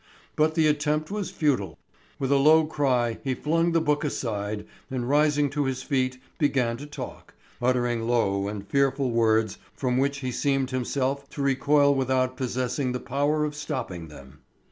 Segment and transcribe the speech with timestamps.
[0.35, 1.77] But the attempt was futile.
[2.17, 6.75] With a low cry he flung the book aside, and rising to his feet began
[6.77, 12.35] to talk, uttering low and fearful words from which he seemed himself to recoil without
[12.35, 14.39] possessing the power of stopping them.